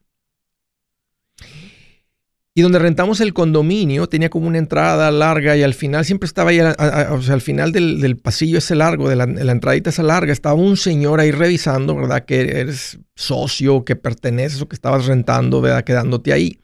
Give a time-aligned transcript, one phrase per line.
[2.54, 6.52] Y donde rentamos el condominio tenía como una entrada larga y al final siempre estaba
[6.52, 10.04] ahí, o sea, al final del, pasillo ese largo, de la, de la, entradita esa
[10.04, 12.26] larga, estaba un señor ahí revisando, ¿verdad?
[12.26, 15.84] Que eres socio, que perteneces o que estabas rentando, ¿verdad?
[15.84, 16.60] Quedándote ahí.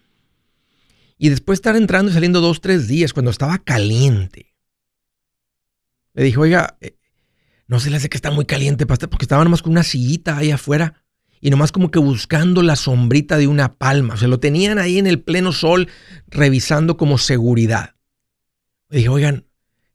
[1.24, 4.56] Y después estar entrando y saliendo dos, tres días, cuando estaba caliente,
[6.16, 6.98] le dijo, oiga, eh,
[7.68, 10.50] no se le hace que está muy caliente, porque estaba nomás con una sillita ahí
[10.50, 11.04] afuera
[11.40, 14.16] y nomás como que buscando la sombrita de una palma.
[14.16, 15.90] O sea, lo tenían ahí en el pleno sol
[16.26, 17.94] revisando como seguridad.
[18.90, 19.46] Le dije, oigan,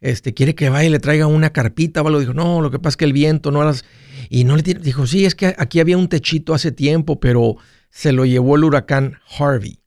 [0.01, 2.21] este, ¿quiere que vaya y le traiga una carpita o?
[2.21, 3.85] Dijo, no, lo que pasa es que el viento no las...
[4.31, 7.57] Y no le dijo, sí, es que aquí había un techito hace tiempo, pero
[7.91, 9.81] se lo llevó el huracán Harvey.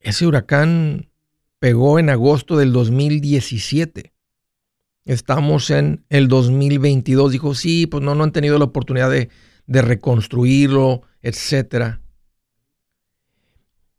[0.00, 1.10] Ese huracán
[1.58, 4.12] pegó en agosto del 2017.
[5.04, 7.32] Estamos en el 2022.
[7.32, 9.28] Dijo, sí, pues no, no han tenido la oportunidad de,
[9.66, 11.98] reconstruirlo, etc.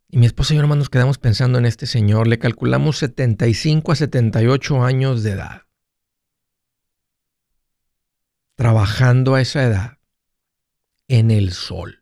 [0.09, 2.27] Y mi esposa y yo nomás nos quedamos pensando en este señor.
[2.27, 5.61] Le calculamos 75 a 78 años de edad.
[8.55, 9.97] Trabajando a esa edad
[11.07, 12.00] en el sol.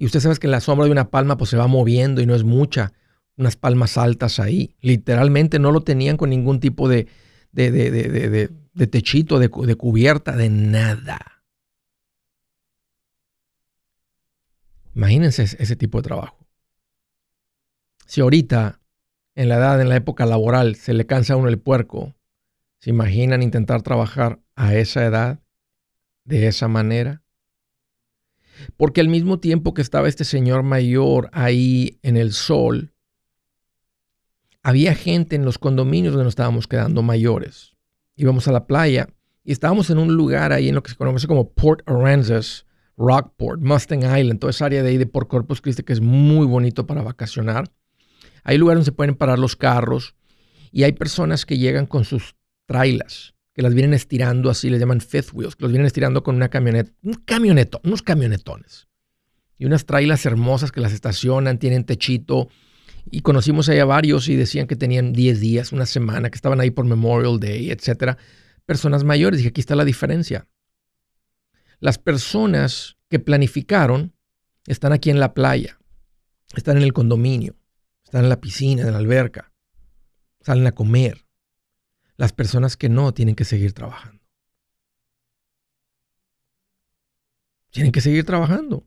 [0.00, 2.34] Y usted sabe que la sombra de una palma pues se va moviendo y no
[2.34, 2.94] es mucha,
[3.36, 4.74] unas palmas altas ahí.
[4.80, 7.06] Literalmente no lo tenían con ningún tipo de,
[7.52, 11.44] de, de, de techito, de, cubierta, de nada.
[14.94, 16.46] Imagínense ese tipo de trabajo.
[18.06, 18.80] Si ahorita,
[19.34, 22.14] en la edad, en la época laboral, se le cansa a uno el puerco,
[22.78, 25.40] ¿se imaginan intentar trabajar a esa edad,
[26.24, 27.22] de esa manera?
[28.76, 32.92] Porque al mismo tiempo que estaba este señor mayor ahí en el sol,
[34.62, 37.76] había gente en los condominios donde nos estábamos quedando mayores.
[38.16, 39.08] Íbamos a la playa
[39.44, 42.66] y estábamos en un lugar ahí en lo que se conoce como Port Aransas,
[42.96, 46.46] Rockport, Mustang Island, toda esa área de ahí de Port Corpus Christi que es muy
[46.46, 47.70] bonito para vacacionar.
[48.44, 50.14] Hay lugares donde se pueden parar los carros
[50.70, 55.00] y hay personas que llegan con sus trailas que las vienen estirando así, les llaman
[55.00, 58.88] fifth wheels, que los vienen estirando con una camioneta, un camioneto, unos camionetones.
[59.58, 62.48] Y unas trailas hermosas que las estacionan, tienen techito.
[63.10, 66.70] Y conocimos allá varios y decían que tenían 10 días, una semana, que estaban ahí
[66.70, 68.16] por Memorial Day, etcétera.
[68.64, 69.42] Personas mayores.
[69.42, 70.46] Y aquí está la diferencia.
[71.78, 74.14] Las personas que planificaron
[74.66, 75.78] están aquí en la playa,
[76.54, 77.56] están en el condominio,
[78.04, 79.52] están en la piscina, en la alberca,
[80.40, 81.26] salen a comer,
[82.20, 84.20] las personas que no tienen que seguir trabajando.
[87.70, 88.86] Tienen que seguir trabajando.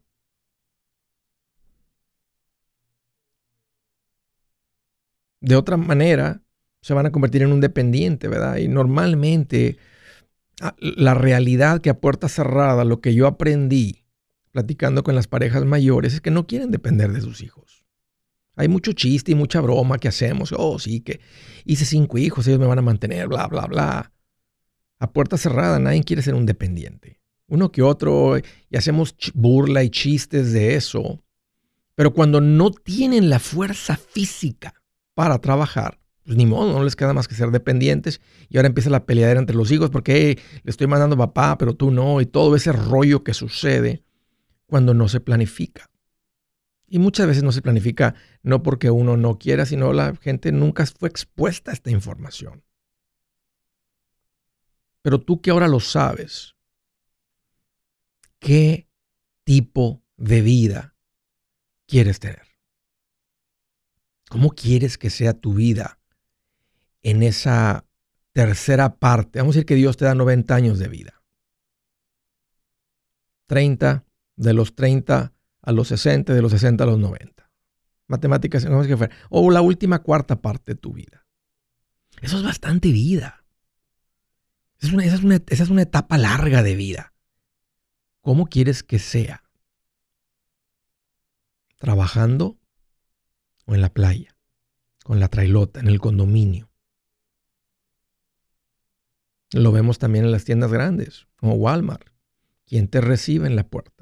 [5.41, 6.43] De otra manera,
[6.83, 8.57] se van a convertir en un dependiente, ¿verdad?
[8.57, 9.79] Y normalmente
[10.61, 14.05] ah, la realidad que a puerta cerrada, lo que yo aprendí
[14.51, 17.82] platicando con las parejas mayores, es que no quieren depender de sus hijos.
[18.55, 20.53] Hay mucho chiste y mucha broma que hacemos.
[20.55, 21.19] Oh, sí, que
[21.65, 24.11] hice cinco hijos, ellos me van a mantener, bla, bla, bla.
[24.99, 27.19] A puerta cerrada, nadie quiere ser un dependiente.
[27.47, 31.21] Uno que otro, y hacemos burla y chistes de eso.
[31.95, 34.73] Pero cuando no tienen la fuerza física
[35.13, 38.21] para trabajar, pues ni modo, no les queda más que ser dependientes.
[38.49, 41.91] Y ahora empieza la peleadera entre los hijos porque le estoy mandando papá, pero tú
[41.91, 42.21] no.
[42.21, 44.03] Y todo ese rollo que sucede
[44.65, 45.89] cuando no se planifica.
[46.87, 50.85] Y muchas veces no se planifica no porque uno no quiera, sino la gente nunca
[50.85, 52.63] fue expuesta a esta información.
[55.01, 56.55] Pero tú que ahora lo sabes,
[58.39, 58.87] ¿qué
[59.43, 60.95] tipo de vida
[61.87, 62.47] quieres tener?
[64.29, 65.99] ¿Cómo quieres que sea tu vida
[67.03, 67.85] en esa
[68.33, 69.39] tercera parte.
[69.39, 71.21] Vamos a decir que Dios te da 90 años de vida.
[73.45, 74.05] 30,
[74.35, 75.33] de los 30
[75.63, 77.49] a los 60, de los 60 a los 90.
[78.07, 81.25] Matemáticas, vamos que O la última cuarta parte de tu vida.
[82.21, 83.45] Eso es bastante vida.
[84.79, 87.13] esa, es una, esa es una etapa larga de vida.
[88.21, 89.43] ¿Cómo quieres que sea?
[91.77, 92.59] ¿Trabajando
[93.65, 94.37] o en la playa?
[95.03, 96.69] Con la trailota, en el condominio.
[99.51, 102.09] Lo vemos también en las tiendas grandes, como Walmart.
[102.65, 103.92] ¿Quién te recibe en la puerta?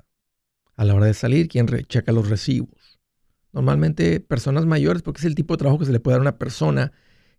[0.81, 3.00] A la hora de salir, ¿quién checa los recibos?
[3.51, 6.30] Normalmente personas mayores, porque es el tipo de trabajo que se le puede dar a
[6.30, 6.92] una persona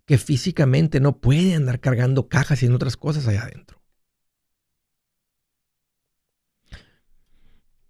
[0.06, 3.82] que físicamente no puede andar cargando cajas y otras cosas allá adentro.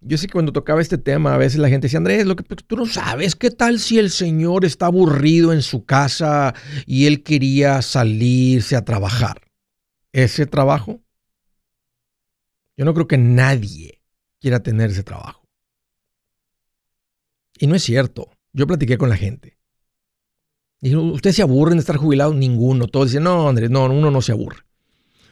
[0.01, 2.43] Yo sé que cuando tocaba este tema, a veces la gente decía, Andrés, lo que
[2.43, 6.55] tú no sabes, ¿qué tal si el señor está aburrido en su casa
[6.87, 9.39] y él quería salirse a trabajar?
[10.13, 11.03] Ese trabajo,
[12.75, 14.01] yo no creo que nadie
[14.41, 15.42] quiera tener ese trabajo.
[17.57, 18.29] Y no es cierto.
[18.51, 19.57] Yo platiqué con la gente.
[20.81, 22.35] Dijeron, ¿ustedes se aburren de estar jubilados?
[22.35, 22.87] Ninguno.
[22.87, 24.63] Todos dicen, no, Andrés, no, uno no se aburre.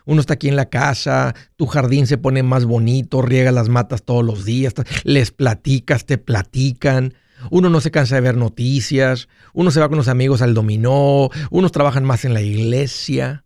[0.06, 4.04] Uno está aquí en la casa, tu jardín se pone más bonito, riega las matas
[4.04, 4.74] todos los días,
[5.04, 7.14] les platicas, te platican.
[7.50, 11.30] Uno no se cansa de ver noticias, uno se va con los amigos al dominó,
[11.50, 13.46] unos trabajan más en la iglesia.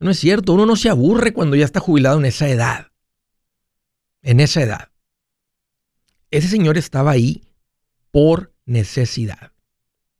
[0.00, 2.88] No es cierto, uno no se aburre cuando ya está jubilado en esa edad.
[4.22, 4.88] En esa edad.
[6.30, 7.42] Ese señor estaba ahí
[8.14, 9.50] por necesidad.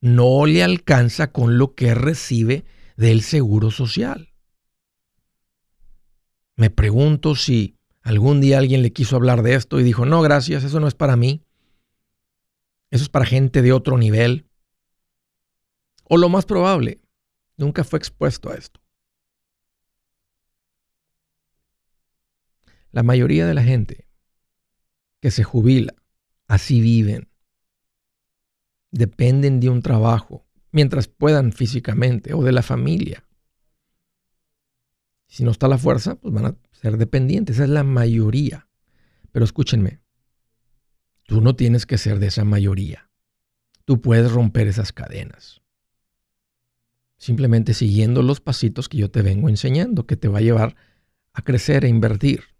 [0.01, 2.65] No le alcanza con lo que recibe
[2.97, 4.35] del seguro social.
[6.57, 10.65] Me pregunto si algún día alguien le quiso hablar de esto y dijo, no, gracias,
[10.65, 11.45] eso no es para mí.
[12.91, 14.49] Eso es para gente de otro nivel.
[16.03, 17.01] O lo más probable,
[17.57, 18.81] nunca fue expuesto a esto.
[22.91, 24.09] La mayoría de la gente
[25.21, 25.95] que se jubila,
[26.49, 27.29] así viven.
[28.95, 33.25] Dependen de un trabajo mientras puedan físicamente o de la familia.
[35.27, 37.57] Si no está la fuerza, pues van a ser dependientes.
[37.57, 38.69] Esa es la mayoría.
[39.33, 39.99] Pero escúchenme,
[41.25, 43.11] tú no tienes que ser de esa mayoría.
[43.85, 45.61] Tú puedes romper esas cadenas.
[47.19, 50.77] Simplemente siguiendo los pasitos que yo te vengo enseñando, que te va a llevar
[51.33, 52.54] a crecer, e invertir.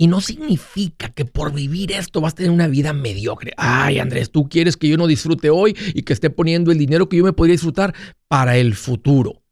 [0.00, 3.52] Y no significa que por vivir esto vas a tener una vida mediocre.
[3.58, 7.10] Ay, Andrés, tú quieres que yo no disfrute hoy y que esté poniendo el dinero
[7.10, 7.94] que yo me podría disfrutar
[8.26, 9.42] para el futuro.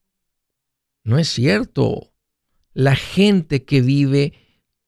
[1.05, 2.15] No es cierto.
[2.73, 4.33] La gente que vive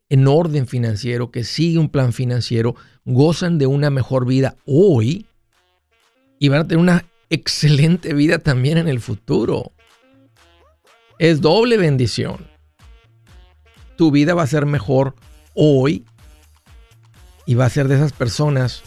[0.09, 2.75] en orden financiero, que sigue un plan financiero,
[3.05, 5.27] gozan de una mejor vida hoy
[6.39, 9.73] y van a tener una excelente vida también en el futuro.
[11.19, 12.47] Es doble bendición.
[13.99, 15.17] Tu vida va a ser mejor
[15.63, 16.07] hoy
[17.45, 18.83] y va a ser de esas personas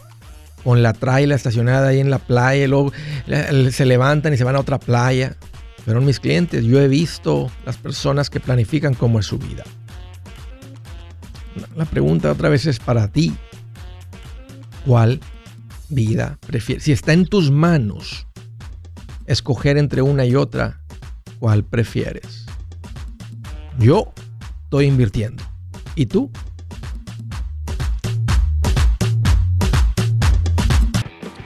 [0.63, 2.91] con la traila estacionada ahí en la playa, luego
[3.69, 5.35] se levantan y se van a otra playa.
[5.85, 9.63] Fueron mis clientes, yo he visto las personas que planifican cómo es su vida.
[11.75, 13.35] La pregunta otra vez es para ti.
[14.85, 15.19] ¿Cuál
[15.89, 16.85] vida prefieres?
[16.85, 18.25] Si está en tus manos
[19.27, 20.81] escoger entre una y otra,
[21.39, 22.45] ¿cuál prefieres?
[23.77, 24.11] Yo
[24.63, 25.43] estoy invirtiendo.
[25.95, 26.31] ¿Y tú?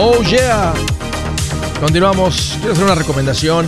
[0.00, 0.72] Oh yeah.
[1.80, 2.54] Continuamos.
[2.58, 3.66] Quiero hacer una recomendación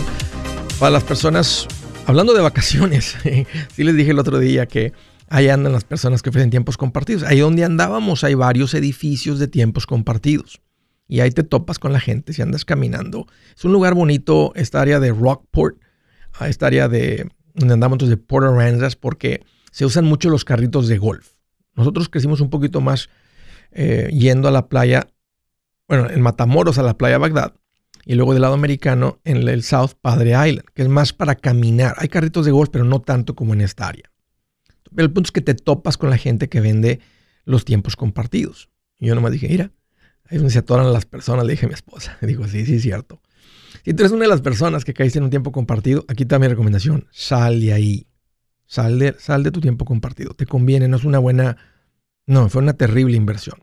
[0.79, 1.67] para las personas.
[2.07, 3.17] Hablando de vacaciones,
[3.75, 4.93] sí les dije el otro día que
[5.29, 7.25] ahí andan las personas que ofrecen tiempos compartidos.
[7.25, 10.61] Ahí donde andábamos hay varios edificios de tiempos compartidos.
[11.09, 13.27] Y ahí te topas con la gente si andas caminando.
[13.57, 15.79] Es un lugar bonito, esta área de Rockport,
[16.39, 20.87] ah, esta área de donde andamos de Port Aransas, porque se usan mucho los carritos
[20.87, 21.33] de golf.
[21.75, 23.09] Nosotros crecimos un poquito más
[23.73, 25.09] eh, yendo a la playa
[25.91, 27.55] bueno, en Matamoros a la playa Bagdad
[28.05, 31.97] y luego del lado americano en el South Padre Island, que es más para caminar.
[31.99, 34.13] Hay carritos de golf, pero no tanto como en esta área.
[34.95, 37.01] Pero el punto es que te topas con la gente que vende
[37.45, 38.71] los tiempos compartidos.
[39.01, 39.73] Y yo nomás dije, mira,
[40.27, 42.17] ahí donde se atoran las personas, le dije a mi esposa.
[42.23, 43.21] Digo, sí, sí, es cierto.
[43.85, 46.39] Si tú eres una de las personas que caíste en un tiempo compartido, aquí está
[46.39, 47.09] mi recomendación.
[47.11, 48.07] Sal de ahí.
[48.65, 50.35] Sal de, sal de tu tiempo compartido.
[50.35, 51.57] Te conviene, no es una buena...
[52.27, 53.59] No, fue una terrible inversión.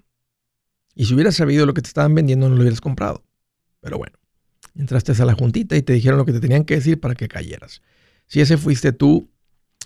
[0.98, 3.24] Y si hubieras sabido lo que te estaban vendiendo, no lo hubieras comprado.
[3.82, 4.18] Pero bueno,
[4.74, 7.28] entraste a la juntita y te dijeron lo que te tenían que decir para que
[7.28, 7.84] cayeras.
[8.26, 9.30] Si ese fuiste tú,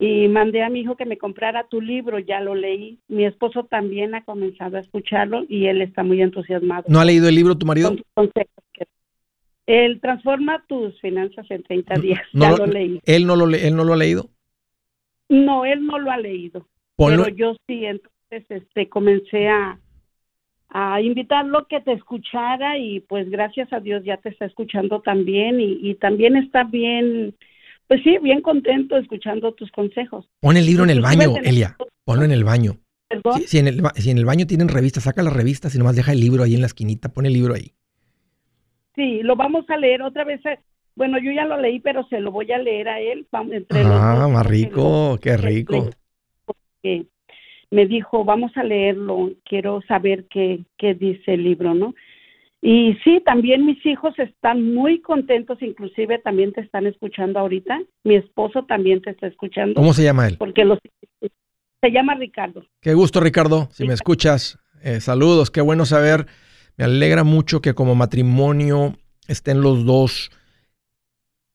[0.00, 2.98] y mandé a mi hijo que me comprara tu libro, ya lo leí.
[3.06, 6.84] Mi esposo también ha comenzado a escucharlo y él está muy entusiasmado.
[6.88, 7.94] ¿No ha leído el libro tu marido?
[9.66, 12.98] Él transforma tus finanzas en 30 días, ya lo, leí.
[13.04, 14.30] ¿Él no lo, ¿Él no lo ha leído?
[15.28, 16.66] No, él no lo ha leído.
[16.96, 19.78] Pero yo sí, entonces este, comencé a,
[20.70, 25.60] a invitarlo que te escuchara y pues gracias a Dios ya te está escuchando también
[25.60, 27.34] y, y también está bien
[27.90, 30.24] pues sí, bien contento escuchando tus consejos.
[30.38, 31.76] Pon el libro en el baño, Elia.
[32.04, 32.74] Ponlo en el baño.
[33.48, 36.12] Si, en el, si en el baño tienen revistas, saca las revistas y nomás deja
[36.12, 37.08] el libro ahí en la esquinita.
[37.08, 37.72] Pon el libro ahí.
[38.94, 40.40] Sí, lo vamos a leer otra vez.
[40.94, 43.26] Bueno, yo ya lo leí, pero se lo voy a leer a él.
[43.50, 45.90] Entre ah, más rico, qué rico.
[47.72, 51.96] me dijo, vamos a leerlo, quiero saber qué, qué dice el libro, ¿no?
[52.62, 57.80] Y sí, también mis hijos están muy contentos, inclusive también te están escuchando ahorita.
[58.04, 59.74] Mi esposo también te está escuchando.
[59.74, 60.36] ¿Cómo se llama él?
[60.38, 60.78] Porque los,
[61.80, 62.64] se llama Ricardo.
[62.82, 63.68] Qué gusto, Ricardo.
[63.72, 65.50] Si me escuchas, eh, saludos.
[65.50, 66.26] Qué bueno saber.
[66.76, 68.94] Me alegra mucho que como matrimonio
[69.26, 70.30] estén los dos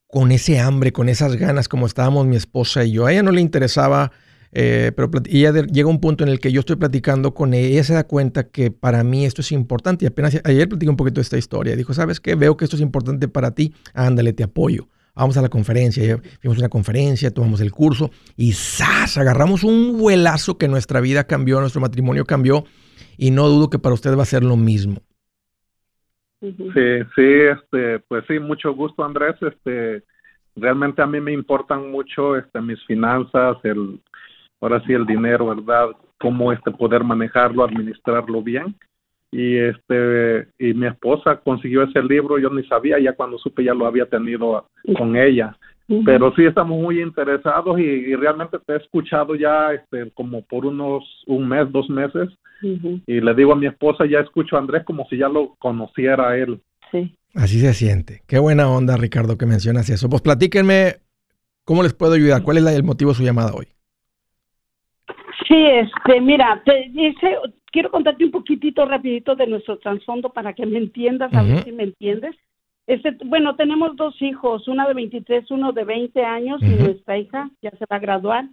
[0.08, 3.06] con ese hambre, con esas ganas como estábamos mi esposa y yo.
[3.06, 4.12] A ella no le interesaba
[4.58, 7.68] Eh, pero y ella llega un punto en el que yo estoy platicando con ella,
[7.68, 10.96] ella se da cuenta que para mí esto es importante y apenas ayer platicé un
[10.96, 11.76] poquito de esta historia.
[11.76, 12.36] Dijo, ¿sabes qué?
[12.36, 14.88] Veo que esto es importante para ti, ándale, te apoyo.
[15.14, 19.18] Vamos a la conferencia, fuimos a una conferencia, tomamos el curso y ¡zas!
[19.18, 22.64] Agarramos un vuelazo que nuestra vida cambió, nuestro matrimonio cambió
[23.18, 25.02] y no dudo que para usted va a ser lo mismo.
[26.40, 30.04] Sí, sí, este, pues sí, mucho gusto Andrés, este,
[30.56, 34.00] realmente a mí me importan mucho este, mis finanzas, el,
[34.66, 35.90] ahora sí el dinero, ¿verdad?
[36.20, 38.76] Cómo este, poder manejarlo, administrarlo bien.
[39.32, 43.74] Y, este, y mi esposa consiguió ese libro, yo ni sabía, ya cuando supe ya
[43.74, 44.66] lo había tenido
[44.98, 45.56] con ella.
[46.04, 51.04] Pero sí estamos muy interesados y, realmente te he escuchado ya este, como por unos
[51.28, 52.30] un mes, dos meses.
[52.62, 56.30] Y le digo a mi esposa, ya escucho a Andrés como si ya lo conociera
[56.30, 56.60] a él.
[56.92, 57.16] Sí.
[57.36, 58.24] Así se siente.
[58.26, 60.10] Qué buena onda, Ricardo, que mencionas eso.
[60.10, 60.96] Pues platíquenme
[61.66, 62.42] cómo les puedo ayudar.
[62.42, 63.75] ¿Cuál es el motivo de su llamada hoy?
[65.48, 67.38] Sí, este, mira, te dice,
[67.72, 71.72] quiero contarte un poquitito rapidito de nuestro trasfondo para que me entiendas, a ver si
[71.72, 72.36] me entiendes.
[72.88, 77.50] Este, bueno, tenemos dos hijos, una de 23, uno de 20 años y nuestra hija
[77.62, 78.46] ya se va a graduar,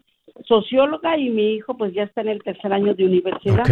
[0.45, 3.65] socióloga y mi hijo pues ya está en el tercer año de universidad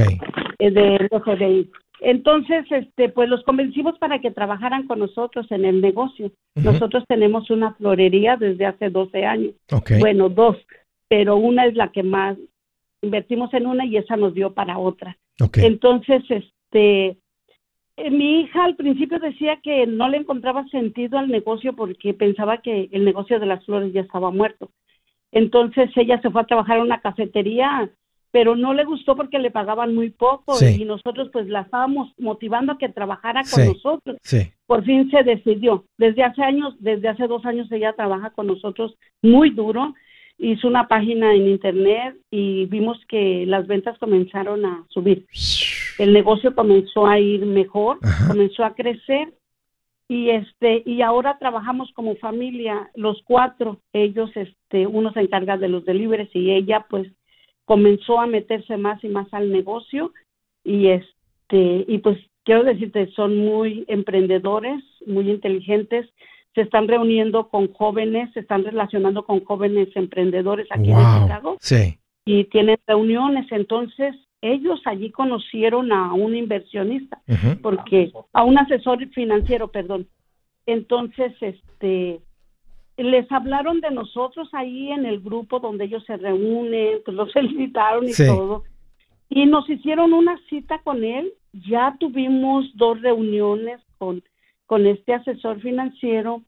[0.58, 1.70] eh, de FDI.
[2.02, 6.30] Entonces, este, pues los convencimos para que trabajaran con nosotros en el negocio.
[6.54, 9.54] Nosotros tenemos una florería desde hace 12 años.
[9.98, 10.56] Bueno, dos,
[11.08, 12.38] pero una es la que más
[13.02, 15.16] invertimos en una y esa nos dio para otra.
[15.54, 17.16] Entonces, este,
[17.96, 22.58] eh, mi hija al principio decía que no le encontraba sentido al negocio porque pensaba
[22.58, 24.70] que el negocio de las flores ya estaba muerto.
[25.32, 27.90] Entonces ella se fue a trabajar en una cafetería
[28.30, 32.72] pero no le gustó porque le pagaban muy poco y nosotros pues la estábamos motivando
[32.72, 34.16] a que trabajara con nosotros.
[34.66, 35.84] Por fin se decidió.
[35.98, 39.94] Desde hace años, desde hace dos años ella trabaja con nosotros muy duro.
[40.42, 45.26] Hizo una página en internet y vimos que las ventas comenzaron a subir.
[45.98, 49.34] El negocio comenzó a ir mejor, comenzó a crecer
[50.08, 53.80] y este y ahora trabajamos como familia los cuatro.
[53.92, 57.06] Ellos este uno se encarga de los deliveries y ella pues
[57.66, 60.12] comenzó a meterse más y más al negocio
[60.64, 66.08] y este y pues quiero decirte son muy emprendedores muy inteligentes
[66.54, 71.98] se están reuniendo con jóvenes se están relacionando con jóvenes emprendedores aquí en Chicago sí.
[72.24, 77.20] y tienen reuniones entonces ellos allí conocieron a un inversionista
[77.62, 80.08] porque a un asesor financiero perdón
[80.66, 82.20] entonces este
[83.02, 88.08] les hablaron de nosotros ahí en el grupo donde ellos se reúnen, pues los felicitaron
[88.08, 88.64] y todo.
[89.28, 91.32] Y nos hicieron una cita con él.
[91.68, 94.22] Ya tuvimos dos reuniones con,
[94.70, 96.42] con este asesor financiero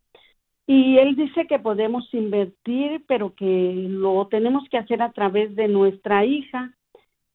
[0.65, 5.67] y él dice que podemos invertir, pero que lo tenemos que hacer a través de
[5.67, 6.73] nuestra hija,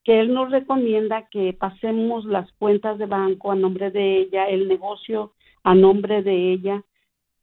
[0.06, 4.70] que él nos recomienda que pasemos las cuentas de banco a nombre de ella, el
[4.70, 6.82] negocio a nombre de ella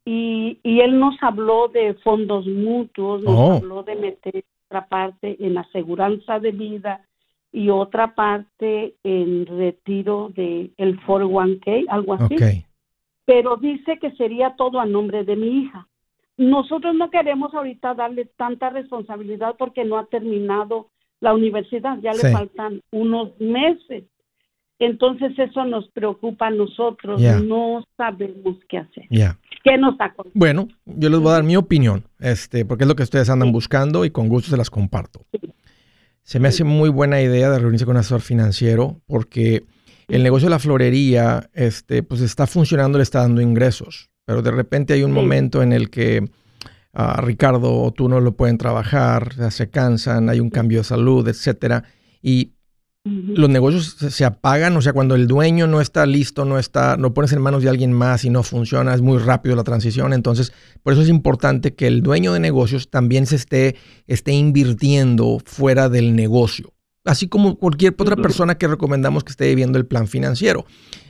[0.07, 3.53] y, y él nos habló de fondos mutuos, nos oh.
[3.59, 7.05] habló de meter otra parte en aseguranza de vida
[7.53, 12.65] y otra parte en retiro de el 401k, algo así.
[13.25, 15.89] Pero dice que sería todo a nombre de mi hija.
[16.37, 22.33] Nosotros no queremos ahorita darle tanta responsabilidad porque no ha terminado la universidad, ya le
[22.33, 24.05] faltan unos meses.
[24.79, 29.05] Entonces eso nos preocupa a nosotros, no sabemos qué hacer.
[29.09, 29.95] ¿Qué nos
[30.35, 33.53] Bueno, yo les voy a dar mi opinión, este, porque es lo que ustedes andan
[33.53, 35.21] buscando y con gusto se las comparto.
[36.23, 39.65] Se me hace muy buena idea de reunirse con un asesor financiero porque
[40.09, 44.51] el negocio de la florería este, pues está funcionando, le está dando ingresos, pero de
[44.51, 46.29] repente hay un momento en el que
[46.93, 51.27] a Ricardo o tú no lo pueden trabajar, se cansan, hay un cambio de salud,
[51.29, 51.85] etcétera,
[52.23, 52.55] y
[53.07, 57.13] los negocios se, apagan, o sea, cuando el dueño no está listo, no está, no
[57.13, 60.15] pones en manos de alguien más y no funciona, es muy rápido la transición.
[60.15, 65.39] Entonces, por eso es importante que el dueño de negocios también se esté, esté invirtiendo
[65.45, 66.74] fuera del negocio.
[67.05, 70.65] Así como cualquier otra persona que recomendamos que esté viendo el plan financiero.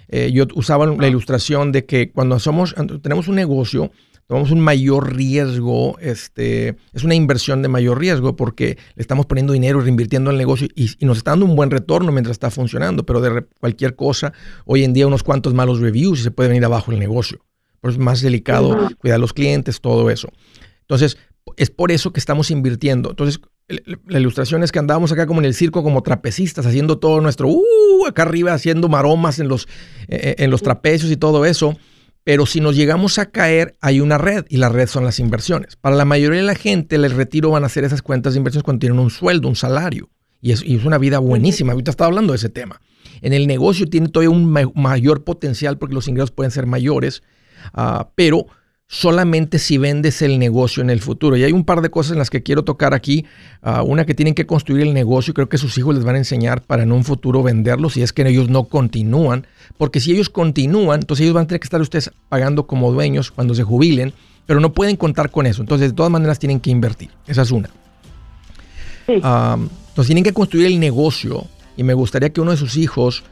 [0.09, 3.93] Eh, yo usaba la ilustración de que cuando somos, tenemos un negocio,
[4.27, 9.53] tomamos un mayor riesgo, este, es una inversión de mayor riesgo porque le estamos poniendo
[9.53, 13.07] dinero, reinvirtiendo en el negocio y, nos está dando un buen retorno mientras está funcionando,
[13.07, 14.33] pero de cualquier cosa,
[14.65, 17.45] hoy en día unos cuantos malos reviews y se puede venir abajo el negocio.
[17.81, 20.31] Por eso es más delicado cuidar a los clientes, todo eso.
[20.81, 21.19] Entonces,
[21.57, 23.11] es por eso que estamos invirtiendo.
[23.11, 27.21] Entonces, la ilustración es que andábamos acá como en el circo, como trapecistas, haciendo todo
[27.21, 29.69] nuestro, uh, acá arriba, haciendo maromas en los,
[30.09, 31.77] eh, en los trapecios y todo eso
[32.25, 35.77] Pero si nos llegamos a caer, hay una red y la red son las inversiones.
[35.77, 38.65] Para la mayoría de la gente, el retiro van a hacer esas cuentas de inversiones
[38.65, 40.09] cuando tienen un sueldo, un salario.
[40.41, 41.73] Y es, y es una vida buenísima.
[41.73, 42.81] Ahorita estaba hablando de ese tema.
[43.21, 47.23] En el negocio tiene todavía un mayor potencial porque los ingresos pueden ser mayores,
[47.77, 48.47] uh, pero
[48.87, 51.37] solamente si vendes el negocio en el futuro.
[51.37, 53.27] Y hay un par de cosas en las que quiero tocar aquí.
[53.63, 56.19] Uh, una que tienen que construir el negocio, creo que sus hijos les van a
[56.19, 59.47] enseñar para en un futuro venderlo, si es que ellos no continúan.
[59.79, 63.31] Porque si ellos continúan, entonces ellos van a tener que estar ustedes pagando como dueños
[63.31, 64.13] cuando se jubilen,
[64.47, 65.63] pero no pueden contar con eso.
[65.63, 67.11] Entonces, de todas maneras, tienen que invertir.
[67.27, 67.71] Esa es una.
[69.07, 69.15] Sí.
[69.17, 73.25] Uh, entonces, tienen que construir el negocio y me gustaría que uno de sus hijos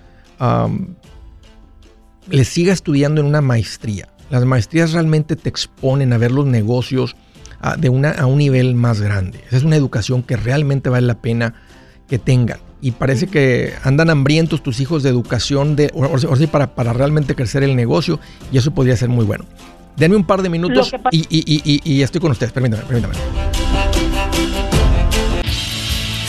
[2.28, 4.08] le siga estudiando en una maestría.
[4.32, 7.16] Las maestrías realmente te exponen a ver los negocios
[7.60, 9.44] a, de una, a un nivel más grande.
[9.46, 11.52] Esa es una educación que realmente vale la pena
[12.08, 12.58] que tengan.
[12.80, 17.62] Y parece que andan hambrientos tus hijos de educación de, o, para, para realmente crecer
[17.62, 19.44] el negocio y eso podría ser muy bueno.
[19.98, 22.54] Denme un par de minutos y, y, y, y, estoy con ustedes.
[22.54, 23.14] Permítame, permítame.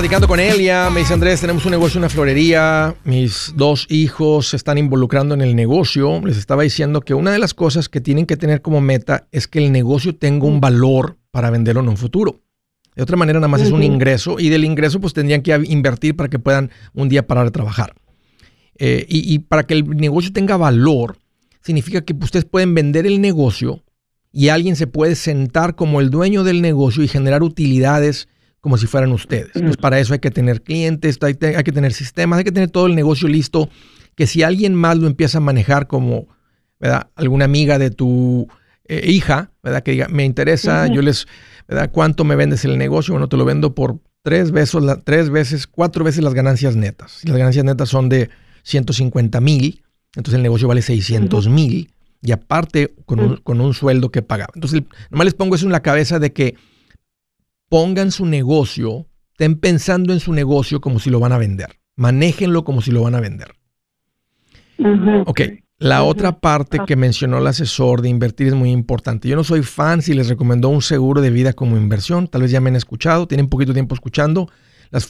[0.00, 4.56] Platicando con Elia, me dice Andrés, tenemos un negocio, una florería, mis dos hijos se
[4.56, 8.24] están involucrando en el negocio, les estaba diciendo que una de las cosas que tienen
[8.24, 11.98] que tener como meta es que el negocio tenga un valor para venderlo en un
[11.98, 12.40] futuro.
[12.96, 16.16] De otra manera, nada más es un ingreso y del ingreso pues tendrían que invertir
[16.16, 17.94] para que puedan un día parar de trabajar.
[18.78, 21.18] Eh, y, y para que el negocio tenga valor,
[21.60, 23.84] significa que ustedes pueden vender el negocio
[24.32, 28.28] y alguien se puede sentar como el dueño del negocio y generar utilidades
[28.60, 29.50] como si fueran ustedes.
[29.52, 32.86] Pues para eso hay que tener clientes, hay, que tener sistemas, hay que tener todo
[32.86, 33.70] el negocio listo,
[34.14, 36.28] que si alguien más lo empieza a manejar como,
[36.78, 37.08] ¿verdad?
[37.14, 38.48] Alguna amiga de tu
[38.84, 39.82] eh, hija, ¿verdad?
[39.82, 41.26] Que diga, me interesa, yo les,
[41.68, 41.90] ¿verdad?
[41.90, 43.14] ¿Cuánto me vendes el negocio?
[43.14, 47.12] Bueno, te lo vendo por tres veces, tres veces, cuatro veces las ganancias netas.
[47.12, 48.28] Si las ganancias netas son de
[48.64, 49.82] 150 mil,
[50.14, 51.94] entonces el negocio vale 600 mil.
[52.22, 54.52] Y aparte, con un, con un sueldo que pagaba.
[54.54, 56.56] Entonces, nomás les pongo eso en la cabeza de que
[57.70, 61.78] pongan su negocio, estén pensando en su negocio como si lo van a vender.
[61.96, 63.54] Manéjenlo como si lo van a vender.
[65.26, 65.40] Ok,
[65.78, 69.28] la otra parte que mencionó el asesor de invertir es muy importante.
[69.28, 72.26] Yo no soy fan si les recomendó un seguro de vida como inversión.
[72.26, 74.50] Tal vez ya me han escuchado, tienen poquito tiempo escuchando.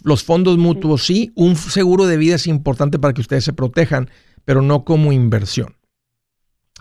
[0.05, 4.11] los fondos mutuos sí, un seguro de vida es importante para que ustedes se protejan,
[4.45, 5.77] pero no como inversión.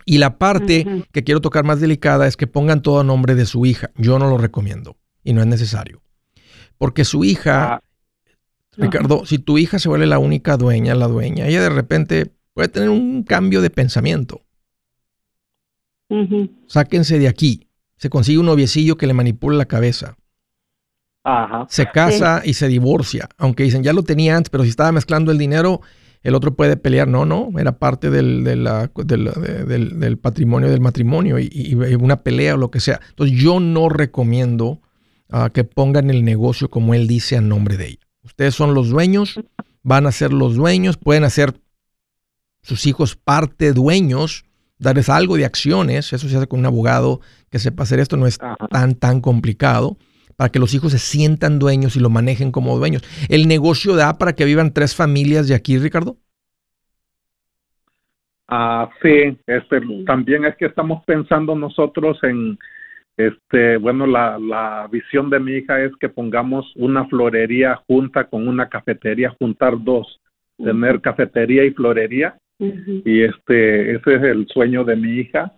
[0.05, 3.45] Y la parte que quiero tocar más delicada es que pongan todo a nombre de
[3.45, 3.91] su hija.
[3.95, 6.01] Yo no lo recomiendo y no es necesario.
[6.77, 7.84] Porque su hija, ah.
[8.77, 12.69] Ricardo, si tu hija se vuelve la única dueña, la dueña, ella de repente puede
[12.69, 14.41] tener un cambio de pensamiento.
[16.67, 17.67] Sáquense de aquí.
[17.97, 20.15] Se consigue un noviecillo que le manipula la cabeza.
[21.67, 23.29] Se casa y se divorcia.
[23.38, 25.82] Aunque dicen, ya lo tenía antes, pero si estaba mezclando el dinero,
[26.23, 27.08] el otro puede pelear.
[27.08, 32.71] No, no, era parte del, del, patrimonio del matrimonio y, y, una pelea o lo
[32.71, 32.99] que sea.
[33.10, 34.82] Entonces yo no recomiendo
[35.53, 38.07] que pongan el negocio como él dice a nombre de ella.
[38.23, 39.39] Ustedes son los dueños,
[39.83, 41.53] van a ser los dueños, pueden hacer
[42.61, 44.45] sus hijos parte dueños,
[44.77, 48.27] darles algo de acciones, eso se hace con un abogado que sepa hacer esto, no
[48.27, 48.39] es
[48.71, 49.97] tan, tan complicado,
[50.35, 53.03] para que los hijos se sientan dueños y lo manejen como dueños.
[53.29, 56.17] ¿El negocio da para que vivan tres familias de aquí, Ricardo?
[58.47, 62.57] Ah, sí, este, también es que estamos pensando nosotros en
[63.19, 68.47] este, bueno, la, la visión de mi hija es que pongamos una florería junta con
[68.47, 70.21] una cafetería, juntar dos,
[70.58, 72.38] tener cafetería y florería.
[72.60, 75.53] Y este, ese es el sueño de mi hija.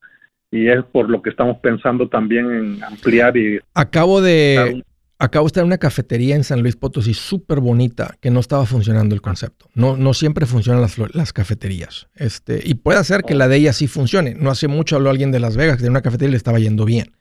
[0.52, 3.60] y es por lo que estamos pensando también en ampliar y...
[3.74, 4.84] Acabo de...
[5.18, 8.66] Acabo de estar en una cafetería en San Luis Potosí súper bonita que no estaba
[8.66, 9.68] funcionando el concepto.
[9.76, 12.08] No, no siempre funcionan las, las cafeterías.
[12.16, 14.34] Este, y puede ser que la de ella sí funcione.
[14.34, 16.86] No hace mucho habló alguien de Las Vegas que de una cafetería le estaba yendo
[16.86, 17.12] bien.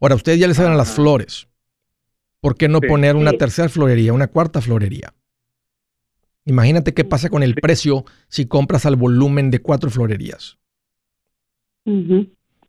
[0.00, 1.48] Ahora, ustedes ya les saben las flores.
[2.40, 5.12] ¿Por qué no poner una tercera florería, una cuarta florería?
[6.44, 10.58] Imagínate qué pasa con el precio si compras al volumen de cuatro florerías.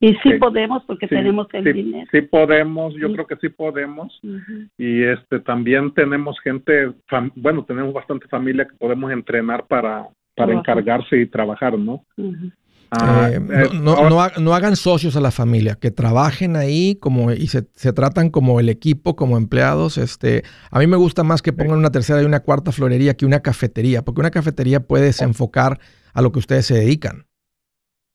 [0.01, 2.07] Y sí, podemos porque tenemos el dinero.
[2.11, 4.19] Sí podemos, yo creo que sí podemos.
[4.77, 6.93] Y este también tenemos gente,
[7.35, 12.03] bueno, tenemos bastante familia que podemos entrenar para, para encargarse y trabajar, ¿no?
[12.91, 17.47] Ah, eh, eh, no, no, hagan socios a la familia, que trabajen ahí como y
[17.47, 19.99] se, se, tratan como el equipo, como empleados.
[19.99, 23.27] Este, a mí me gusta más que pongan una tercera y una cuarta florería que
[23.27, 25.79] una cafetería, porque una cafetería puede desenfocar
[26.13, 27.27] a lo que ustedes se dedican.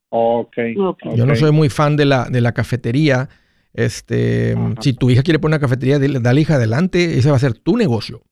[0.09, 3.29] Okay, Yo no soy muy fan de la, de la cafetería.
[3.73, 7.55] Este, si tu hija quiere poner una cafetería, dale hija adelante, ese va a ser
[7.55, 8.23] tu negocio.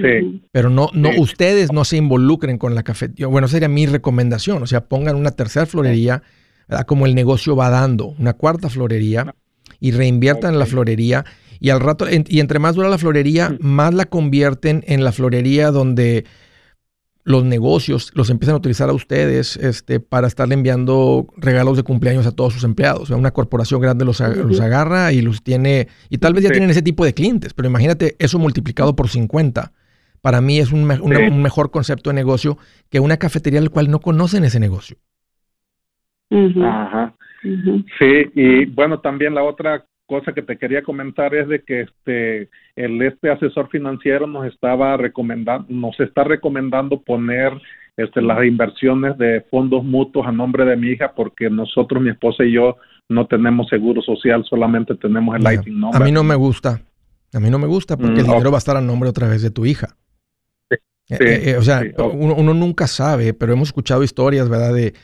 [0.00, 0.42] Sí.
[0.50, 3.28] Pero no, no, ustedes no se involucren con la cafetería.
[3.28, 4.62] Bueno, sería mi recomendación.
[4.62, 6.22] O sea, pongan una tercera florería,
[6.86, 9.34] como el negocio va dando, una cuarta florería
[9.78, 11.24] y reinviertan en la florería.
[11.60, 15.70] Y al rato, y entre más dura la florería, más la convierten en la florería
[15.70, 16.24] donde
[17.22, 22.26] los negocios los empiezan a utilizar a ustedes este, para estarle enviando regalos de cumpleaños
[22.26, 23.08] a todos sus empleados.
[23.10, 26.82] una corporación grande los, los, agarra y los tiene, y tal vez ya tienen ese
[26.82, 29.72] tipo de clientes, pero imagínate eso multiplicado por 50
[30.24, 32.56] para mí es un, mejor concepto de negocio
[32.90, 34.96] que una cafetería al cual no conocen ese negocio.
[36.30, 37.14] Ajá.
[37.42, 42.48] Sí, y bueno, también la otra cosa que te quería comentar es de que este
[42.74, 47.52] el este asesor financiero nos estaba recomendando nos está recomendando poner
[47.98, 52.44] este las inversiones de fondos mutuos a nombre de mi hija porque nosotros mi esposa
[52.44, 52.76] y yo
[53.08, 56.80] no tenemos seguro social solamente tenemos el Lightning A mí no me gusta
[57.32, 59.28] a mí no me gusta porque el mm, dinero va a estar a nombre otra
[59.28, 59.96] vez de tu hija
[61.10, 64.72] eh, eh, eh, o sea, uno, nunca sabe, pero hemos escuchado historias, ¿verdad?
[64.72, 64.94] De,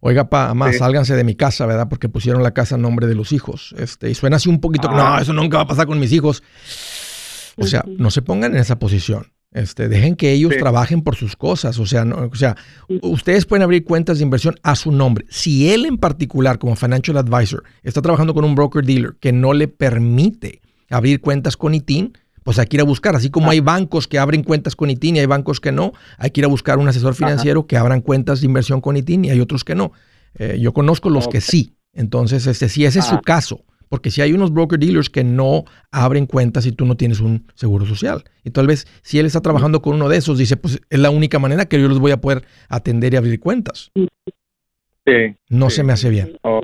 [0.00, 1.88] oiga, pa, más sálganse de mi casa, ¿verdad?
[1.88, 3.74] Porque pusieron la casa a nombre de los hijos.
[3.78, 5.18] Este, y suena así un poquito, no, ah.
[5.20, 6.42] eso nunca va a pasar con mis hijos.
[7.56, 9.32] O sea, no se pongan en esa posición.
[9.50, 11.78] Este, dejen que ellos trabajen por sus cosas.
[11.78, 12.56] O sea, o sea,
[13.02, 15.24] ustedes pueden abrir cuentas de inversión a su nombre.
[15.30, 19.54] Si él en particular, como financial advisor, está trabajando con un broker dealer que no
[19.54, 22.16] le permite abrir cuentas con ITIN,
[22.48, 23.50] pues hay que ir a buscar, así como ah.
[23.50, 26.46] hay bancos que abren cuentas con ITIN y hay bancos que no, hay que ir
[26.46, 29.64] a buscar un asesor financiero que abran cuentas de inversión con ITIN y hay otros
[29.64, 29.92] que no.
[30.38, 31.74] Eh, yo conozco los que sí.
[31.92, 35.64] Entonces, este, si ese es su caso, porque si hay unos broker dealers que no
[35.92, 38.24] abren cuentas y tú no tienes un seguro social.
[38.44, 41.10] Y tal vez si él está trabajando con uno de esos, dice, pues es la
[41.10, 43.90] única manera que yo los voy a poder atender y abrir cuentas.
[43.94, 45.36] Sí.
[45.50, 46.38] No se me hace bien.
[46.44, 46.62] Oh,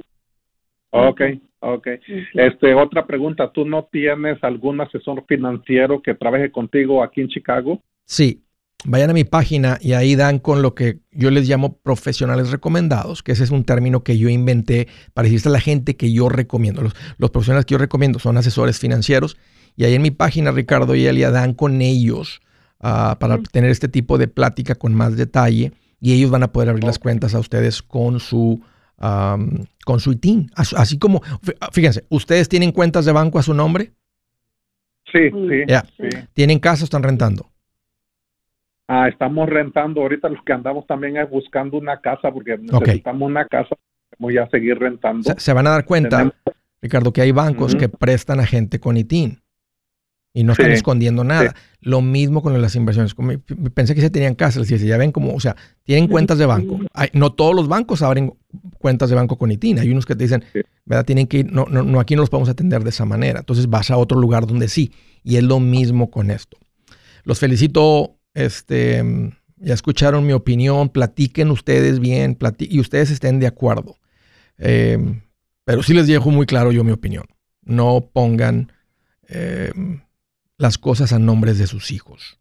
[0.93, 1.21] ok.
[1.67, 1.89] Ok.
[2.35, 7.81] Este, otra pregunta, ¿tú no tienes algún asesor financiero que trabaje contigo aquí en Chicago?
[8.05, 8.43] Sí.
[8.87, 13.23] Vayan a mi página y ahí dan con lo que yo les llamo profesionales recomendados,
[13.23, 16.29] que ese es un término que yo inventé para decirle a la gente que yo
[16.29, 16.83] recomiendo.
[16.83, 19.39] Los, los, profesionales que yo recomiendo son asesores financieros
[19.75, 22.43] y ahí en mi página, Ricardo y Elia, dan con ellos
[22.81, 26.69] uh, para tener este tipo de plática con más detalle y ellos van a poder
[26.69, 28.61] abrir las cuentas a ustedes con su
[28.99, 30.51] con su ITIN.
[30.55, 31.23] Así como,
[31.73, 33.93] fíjense, ¿ustedes tienen cuentas de banco a su nombre?
[35.13, 36.09] Sí, sí.
[36.33, 37.51] ¿Tienen casa o están rentando?
[38.89, 40.03] Ah, estamos rentando.
[40.03, 43.77] Ahorita los que andamos también es buscando una casa porque necesitamos una casa.
[44.19, 45.35] Voy a seguir rentando.
[45.37, 46.33] Se, van a dar cuenta,
[46.81, 49.41] Ricardo, que hay bancos que prestan a gente con ITIN
[50.33, 51.55] y no están escondiendo nada.
[51.81, 53.15] Lo mismo con las inversiones.
[53.73, 56.81] Pensé que se tenían casas, y ya ven como, o sea, tienen cuentas de banco.
[57.13, 58.35] no todos los bancos abren
[58.79, 59.79] cuentas de banco con ITIN.
[59.79, 60.45] Hay unos que te dicen,
[60.85, 61.05] ¿verdad?
[61.05, 63.41] Tienen que ir, no, no, no, aquí no los podemos atender de esa manera.
[63.41, 64.93] Entonces vas a otro lugar donde sí.
[65.23, 66.59] Y es lo mismo con esto.
[67.25, 73.97] Los felicito, este, ya escucharon mi opinión, platiquen ustedes bien, y ustedes estén de acuerdo.
[74.59, 75.21] Eh,
[75.65, 77.25] pero sí les dejo muy claro yo mi opinión.
[77.63, 78.73] No pongan...
[79.29, 79.73] Eh,
[80.57, 82.39] las cosas a nombres de sus hijos.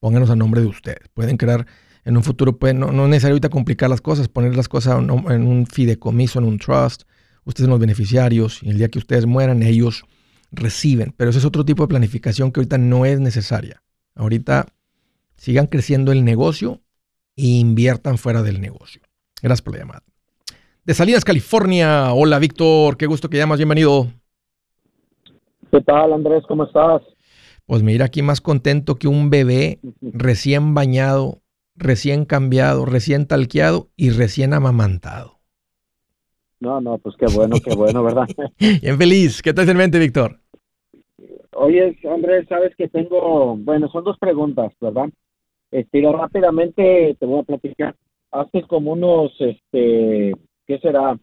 [0.00, 1.08] Pónganos a nombre de ustedes.
[1.14, 1.66] Pueden crear
[2.06, 5.10] en un futuro, no, no es necesario ahorita complicar las cosas, poner las cosas en
[5.10, 7.02] un fideicomiso, en un trust.
[7.44, 10.04] Ustedes son los beneficiarios y el día que ustedes mueran, ellos
[10.52, 11.12] reciben.
[11.16, 13.82] Pero ese es otro tipo de planificación que ahorita no es necesaria.
[14.14, 14.66] Ahorita
[15.34, 16.80] sigan creciendo el negocio
[17.34, 19.02] e inviertan fuera del negocio.
[19.42, 20.02] Gracias por la llamada.
[20.84, 22.12] De Salinas, California.
[22.12, 22.96] Hola, Víctor.
[22.98, 23.58] Qué gusto que llamas.
[23.58, 24.06] Bienvenido.
[25.72, 26.44] ¿Qué tal, Andrés?
[26.46, 27.02] ¿Cómo estás?
[27.66, 31.42] Pues mira, aquí más contento que un bebé recién bañado,
[31.76, 35.36] recién cambiado, recién talqueado y recién amamantado.
[36.60, 38.26] No, no, pues qué bueno, qué bueno, ¿verdad?
[38.58, 39.42] Bien feliz.
[39.42, 40.40] ¿Qué tal en mente, Víctor?
[41.52, 45.08] Oye, Andrés, sabes que tengo, bueno, son dos preguntas, ¿verdad?
[45.70, 47.94] Este, rápidamente te voy a platicar.
[48.30, 50.32] Hace como unos, este,
[50.66, 51.18] ¿qué será?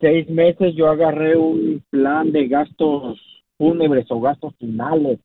[0.00, 3.20] Seis meses yo agarré un plan de gastos
[3.58, 5.18] fúnebres o gastos finales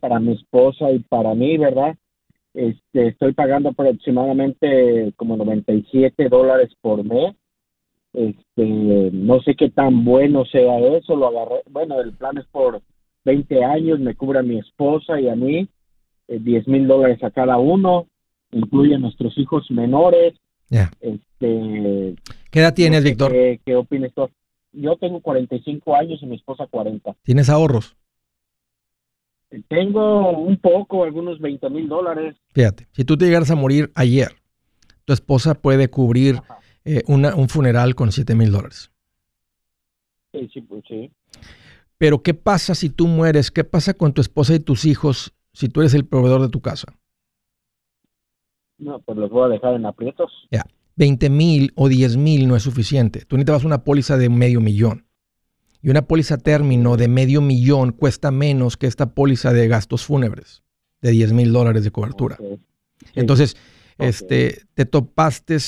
[0.00, 1.94] para mi esposa y para mí, ¿verdad?
[2.54, 7.34] Este, estoy pagando aproximadamente como 97 dólares por mes.
[8.12, 12.82] Este, no sé qué tan bueno sea eso, lo agarré, bueno, el plan es por
[13.24, 15.66] 20 años, me cubre a mi esposa y a mí,
[16.28, 18.06] 10 eh, mil dólares a cada uno,
[18.50, 20.34] incluye a nuestros hijos menores.
[21.00, 22.14] Este,
[22.50, 23.32] ¿Qué edad tienes, Víctor?
[23.32, 24.28] ¿Qué, qué opinas tú?
[24.72, 27.14] Yo tengo 45 años y mi esposa 40.
[27.22, 27.96] ¿Tienes ahorros?
[29.68, 32.36] Tengo un poco, algunos 20 mil dólares.
[32.54, 34.32] Fíjate, si tú te llegaras a morir ayer,
[35.04, 36.40] tu esposa puede cubrir
[36.84, 38.90] eh, un funeral con 7 mil dólares.
[40.32, 41.10] Sí, sí, pues sí.
[41.98, 43.50] Pero ¿qué pasa si tú mueres?
[43.50, 46.60] ¿Qué pasa con tu esposa y tus hijos si tú eres el proveedor de tu
[46.60, 46.98] casa?
[48.78, 50.32] No, pues los voy a dejar en aprietos.
[50.50, 50.64] Ya,
[50.96, 53.24] 20 mil o 10 mil no es suficiente.
[53.24, 55.06] Tú necesitas una póliza de medio millón.
[55.82, 60.62] Y una póliza término de medio millón cuesta menos que esta póliza de gastos fúnebres
[61.00, 62.38] de 10 mil dólares de cobertura.
[63.14, 63.56] Entonces,
[63.98, 65.58] este, te topaste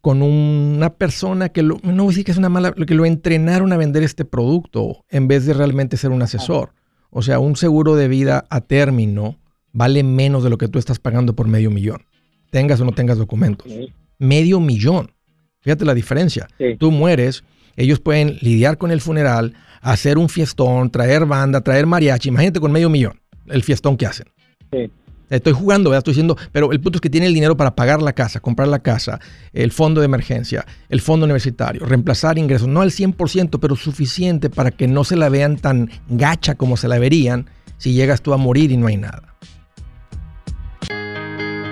[0.00, 3.72] con una persona que no voy a decir que es una mala, que lo entrenaron
[3.72, 6.74] a vender este producto en vez de realmente ser un asesor.
[7.10, 9.38] O sea, un seguro de vida a término
[9.72, 12.06] vale menos de lo que tú estás pagando por medio millón.
[12.50, 13.72] Tengas o no tengas documentos.
[14.18, 15.12] Medio millón.
[15.60, 16.48] Fíjate la diferencia.
[16.78, 17.44] Tú mueres
[17.76, 22.28] ellos pueden lidiar con el funeral, hacer un fiestón, traer banda, traer mariachi.
[22.28, 24.26] Imagínate con medio millón el fiestón que hacen.
[24.72, 24.90] Sí.
[25.28, 26.00] Estoy jugando, ¿verdad?
[26.00, 28.68] Estoy diciendo, pero el punto es que tiene el dinero para pagar la casa, comprar
[28.68, 29.18] la casa,
[29.54, 34.70] el fondo de emergencia, el fondo universitario, reemplazar ingresos, no al 100%, pero suficiente para
[34.70, 38.36] que no se la vean tan gacha como se la verían si llegas tú a
[38.36, 39.34] morir y no hay nada.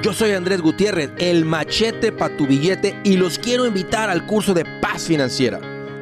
[0.02, 4.54] Yo soy Andrés Gutiérrez, el machete para tu billete y los quiero invitar al curso
[4.54, 5.79] de paz financiera.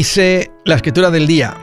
[0.00, 1.54] Dice la escritura del día.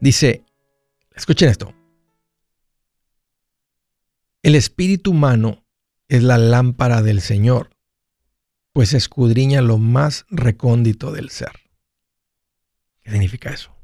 [0.00, 0.42] Dice,
[1.14, 1.74] escuchen esto.
[4.42, 5.66] El espíritu humano
[6.08, 7.76] es la lámpara del Señor,
[8.72, 11.52] pues escudriña lo más recóndito del ser.
[13.02, 13.76] ¿Qué significa eso?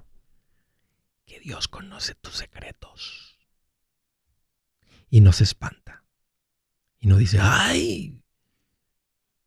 [1.26, 3.38] Que Dios conoce tus secretos
[5.10, 6.06] y no se espanta.
[7.00, 8.23] Y no dice, ay,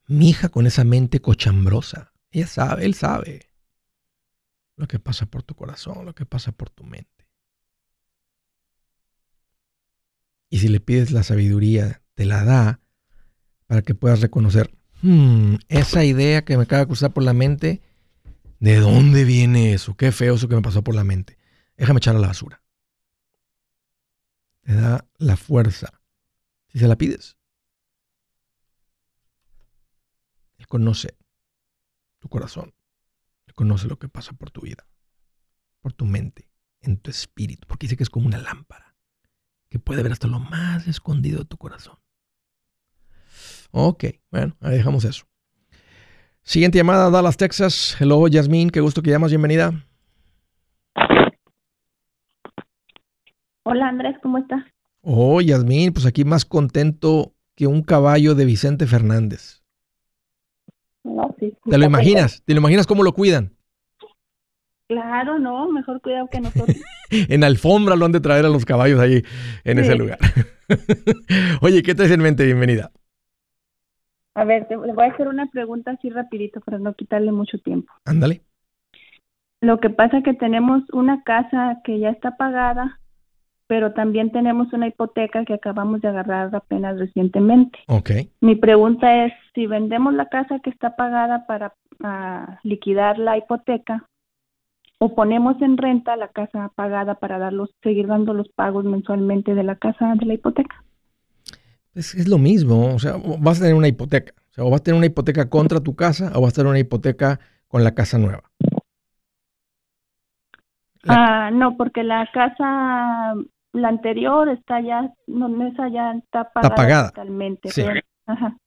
[0.07, 2.13] mi hija con esa mente cochambrosa.
[2.31, 3.47] Ella sabe, él sabe
[4.75, 7.27] lo que pasa por tu corazón, lo que pasa por tu mente.
[10.49, 12.79] Y si le pides la sabiduría, te la da
[13.65, 17.81] para que puedas reconocer, hmm, esa idea que me acaba de cruzar por la mente,
[18.59, 19.95] ¿de dónde viene eso?
[19.95, 21.37] Qué feo eso que me pasó por la mente.
[21.75, 22.61] Déjame echarla a la basura.
[24.61, 26.01] Te da la fuerza.
[26.67, 27.36] Si se la pides.
[30.67, 31.17] Conoce
[32.19, 32.73] tu corazón.
[33.47, 34.87] Él conoce lo que pasa por tu vida,
[35.81, 36.49] por tu mente,
[36.81, 38.95] en tu espíritu, porque dice que es como una lámpara
[39.69, 41.97] que puede ver hasta lo más escondido de tu corazón.
[43.71, 45.25] Ok, bueno, ahí dejamos eso.
[46.41, 47.97] Siguiente llamada, Dallas, Texas.
[47.99, 49.73] Hello, Yasmín, qué gusto que llamas, bienvenida.
[53.63, 54.63] Hola, Andrés, ¿cómo estás?
[55.01, 59.61] Oh, Yasmín, pues aquí más contento que un caballo de Vicente Fernández.
[61.07, 61.53] No, sí.
[61.69, 62.43] ¿Te lo imaginas?
[62.43, 63.53] ¿Te lo imaginas cómo lo cuidan?
[64.89, 66.77] Claro, no, mejor cuidado que nosotros.
[67.11, 69.23] en alfombra lo han de traer a los caballos ahí
[69.63, 70.17] en ese lugar.
[71.61, 72.45] Oye, ¿qué traes en mente?
[72.45, 72.91] Bienvenida.
[74.35, 77.91] A ver, le voy a hacer una pregunta así rapidito para no quitarle mucho tiempo.
[78.05, 78.41] Ándale.
[79.61, 82.99] Lo que pasa es que tenemos una casa que ya está pagada,
[83.67, 87.77] pero también tenemos una hipoteca que acabamos de agarrar apenas recientemente.
[87.87, 88.11] Ok.
[88.41, 91.73] Mi pregunta es, si vendemos la casa que está pagada para
[92.63, 94.07] liquidar la hipoteca,
[94.99, 99.63] o ponemos en renta la casa pagada para darlos, seguir dando los pagos mensualmente de
[99.63, 100.83] la casa de la hipoteca.
[101.93, 104.81] Es, es lo mismo, o sea, vas a tener una hipoteca, o sea, o vas
[104.81, 107.93] a tener una hipoteca contra tu casa o vas a tener una hipoteca con la
[107.93, 108.43] casa nueva.
[111.07, 113.33] Ah, no, porque la casa,
[113.77, 117.69] la anterior está ya, no, esa ya está pagada, totalmente.
[117.69, 117.83] Sí.
[118.25, 118.57] ajá.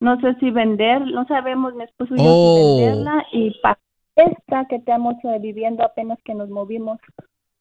[0.00, 2.76] No sé si vender, no sabemos mi esposo y yo si oh.
[2.78, 3.78] venderla y pagar
[4.18, 6.98] esta que estamos eh, viviendo apenas que nos movimos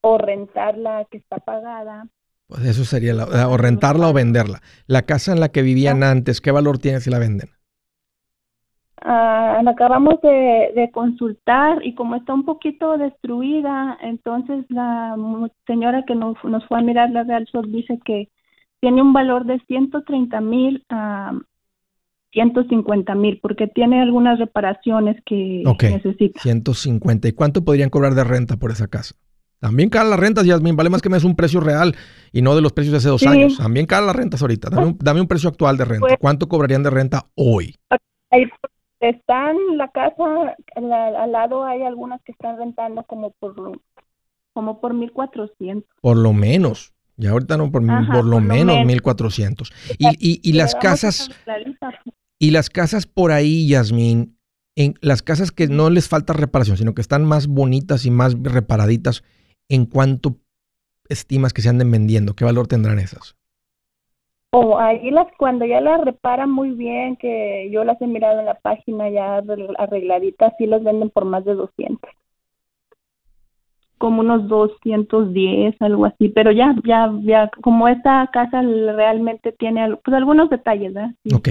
[0.01, 2.07] o rentarla que está pagada.
[2.47, 4.61] Pues eso sería, la, o rentarla o venderla.
[4.85, 6.11] La casa en la que vivían ah.
[6.11, 7.49] antes, ¿qué valor tiene si la venden?
[9.01, 15.15] Ah, la acabamos de, consultar y como está un poquito destruida, entonces la
[15.67, 18.29] señora que nos, nos fue a mirar la Real Sol dice que
[18.79, 21.33] tiene un valor de 130 mil a
[22.31, 26.39] 150 mil, porque tiene algunas reparaciones que necesita.
[26.41, 27.27] 150.
[27.27, 29.15] ¿Y cuánto podrían cobrar de renta por esa casa?
[29.59, 30.75] También caen las rentas, Yasmin.
[30.75, 31.95] Vale más que me des un precio real
[32.31, 33.57] y no de los precios de hace dos años.
[33.57, 34.69] También caen las rentas ahorita.
[34.69, 36.07] Dame un, precio actual de renta.
[36.07, 37.75] Pues ¿Cuánto cobrarían de renta hoy?
[38.99, 43.79] Están la casa, al lado hay algunas que están rentando como por
[44.53, 45.87] como por 1400.
[46.01, 46.93] Por lo menos.
[47.15, 49.71] Ya ahorita no, por, por lo menos 1400.
[49.97, 51.29] Y, y, y las casas.
[52.39, 54.37] Y las casas por ahí, Yasmín,
[54.75, 58.35] en las casas que no les falta reparación, sino que están más bonitas y más
[58.39, 59.23] reparaditas,
[59.69, 60.37] ¿en cuánto
[61.09, 62.35] estimas que se anden vendiendo?
[62.35, 63.35] ¿Qué valor tendrán esas?
[64.59, 68.47] O ahí las, cuando ya las reparan muy bien, que yo las he mirado en
[68.47, 69.43] la página ya
[69.77, 72.09] arregladitas, sí las venden por más de 200
[73.99, 80.15] como unos 210, algo así, pero ya, ya, ya, como esta casa realmente tiene pues
[80.15, 81.13] algunos detalles, ¿verdad?
[81.33, 81.49] Ok.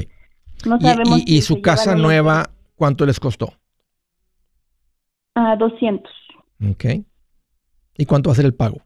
[0.65, 1.23] No sabemos.
[1.27, 3.53] ¿Y, su casa nueva cuánto les costó?
[5.35, 6.11] A ah, 200.
[6.71, 6.85] Ok.
[7.99, 8.86] ¿Y cuánto va a ser el pago?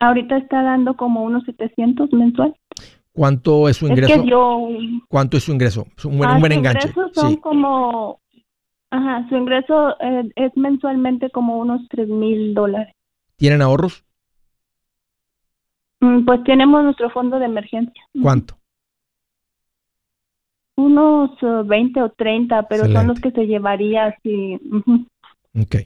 [0.00, 2.54] Ahorita está dando como unos 700 mensual.
[3.12, 4.22] ¿Cuánto es su ingreso?
[5.08, 5.86] ¿Cuánto es su ingreso?
[6.04, 6.92] Un buen, un buen enganche.
[7.14, 8.20] Son como
[8.90, 12.94] Ajá, su ingreso eh, es mensualmente como unos tres mil dólares.
[13.36, 14.04] ¿Tienen ahorros?
[16.00, 18.02] Mm, pues tenemos nuestro fondo de emergencia.
[18.22, 18.56] ¿Cuánto?
[20.76, 24.56] Unos 20 o 30, pero son los que se llevaría si,
[25.58, 25.76] Ok.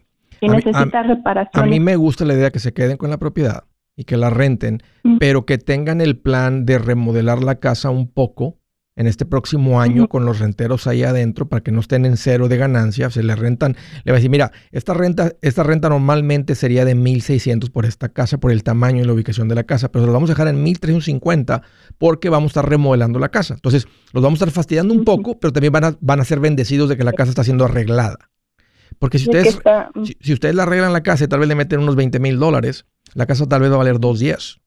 [0.40, 1.64] si necesita reparación.
[1.64, 3.64] A mí me gusta la idea que se queden con la propiedad
[3.96, 4.82] y que la renten,
[5.18, 8.60] pero que tengan el plan de remodelar la casa un poco
[9.00, 12.48] en este próximo año con los renteros ahí adentro para que no estén en cero
[12.48, 13.74] de ganancia, se le rentan,
[14.04, 18.10] le va a decir, mira, esta renta, esta renta normalmente sería de 1600 por esta
[18.10, 20.34] casa, por el tamaño y la ubicación de la casa, pero se lo vamos a
[20.34, 21.62] dejar en 1350
[21.96, 23.54] porque vamos a estar remodelando la casa.
[23.54, 26.40] Entonces, los vamos a estar fastidiando un poco, pero también van a, van a ser
[26.40, 28.18] bendecidos de que la casa está siendo arreglada.
[29.00, 29.58] Porque si ustedes,
[30.20, 32.84] si, ustedes la arreglan la casa y tal vez le meten unos 20 mil dólares,
[33.14, 34.60] la casa tal vez va a valer 2.10.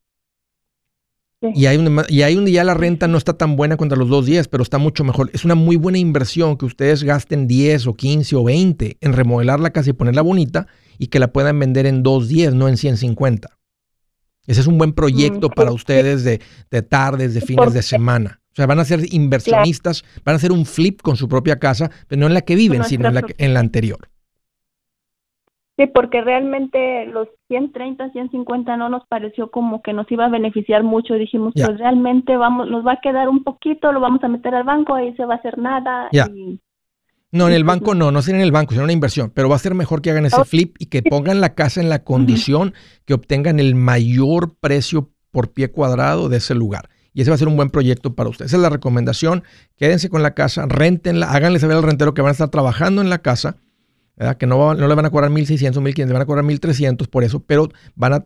[1.53, 4.09] Y hay, un, y hay un día la renta no está tan buena contra los
[4.09, 5.29] dos días, pero está mucho mejor.
[5.33, 9.59] Es una muy buena inversión que ustedes gasten 10 o 15 o 20 en remodelar
[9.59, 10.67] la casa y ponerla bonita
[10.97, 13.49] y que la puedan vender en dos días, no en 150.
[14.47, 18.41] Ese es un buen proyecto para ustedes de, tardes, de fines de semana.
[18.51, 21.91] O sea, van a ser inversionistas, van a hacer un flip con su propia casa,
[22.07, 24.09] pero no en la que viven, sino en la, en la anterior.
[25.75, 30.83] Sí, porque realmente los 130, 150 no nos pareció como que nos iba a beneficiar
[30.83, 31.15] mucho.
[31.15, 34.65] Dijimos, pues realmente vamos, nos va a quedar un poquito, lo vamos a meter al
[34.65, 36.09] banco, ahí se va a hacer nada.
[37.31, 39.49] no, en el pues banco no, no sería en el banco, sería una inversión, pero
[39.49, 42.03] va a ser mejor que hagan ese flip y que pongan la casa en la
[42.03, 46.89] condición que obtengan el mayor precio por pie cuadrado de ese lugar.
[47.15, 48.51] Y ese va a ser un buen proyecto para ustedes.
[48.51, 49.43] Esa es la recomendación.
[49.77, 53.09] Quédense con la casa, rentenla, háganle saber al rentero que van a estar trabajando en
[53.09, 53.57] la casa
[54.37, 57.07] que no, no, le van a cobrar 1.600 o 1.500, le van a cobrar 1.300
[57.07, 58.25] por eso, pero van a,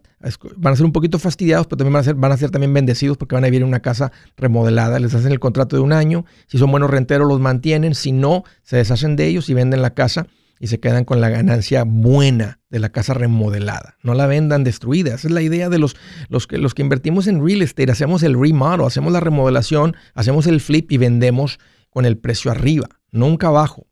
[0.57, 2.73] van a ser un poquito fastidiados, pero también van a, ser, van a ser también
[2.73, 5.93] bendecidos porque van a vivir en una casa remodelada, les hacen el contrato de un
[5.93, 9.81] año, si son buenos renteros los mantienen, si no, se deshacen de ellos y venden
[9.81, 10.27] la casa
[10.59, 13.95] y se quedan con la ganancia buena de la casa remodelada.
[14.01, 15.13] No la vendan destruida.
[15.13, 15.95] Esa es la idea de los,
[16.29, 17.91] los, que, los que invertimos en real estate.
[17.91, 21.59] Hacemos el remodel, hacemos la remodelación, hacemos el flip y vendemos
[21.91, 23.85] con el precio arriba, nunca abajo.